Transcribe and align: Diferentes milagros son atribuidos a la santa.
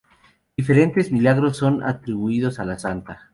Diferentes 0.57 1.11
milagros 1.11 1.57
son 1.57 1.83
atribuidos 1.83 2.59
a 2.59 2.65
la 2.65 2.79
santa. 2.79 3.29